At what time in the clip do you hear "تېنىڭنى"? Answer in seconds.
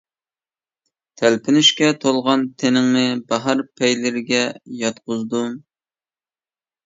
2.63-3.03